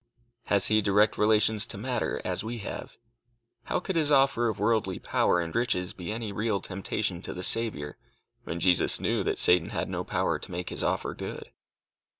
[0.45, 2.97] Has he direct relations to matter, as we have?
[3.65, 7.43] How could his offer of worldly power and riches be any real temptation to the
[7.43, 7.99] Saviour,
[8.43, 11.51] when Jesus knew that Satan had no power to make his offer good?